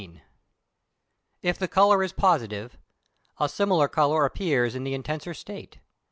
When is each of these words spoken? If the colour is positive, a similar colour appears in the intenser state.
If 1.43 1.59
the 1.59 1.67
colour 1.67 2.01
is 2.01 2.11
positive, 2.11 2.75
a 3.39 3.47
similar 3.47 3.87
colour 3.87 4.25
appears 4.25 4.73
in 4.73 4.83
the 4.83 4.95
intenser 4.95 5.35
state. 5.35 5.77